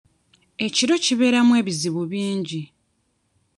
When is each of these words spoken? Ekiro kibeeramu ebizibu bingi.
Ekiro 0.65 0.95
kibeeramu 1.03 1.53
ebizibu 1.61 2.01
bingi. 2.11 2.61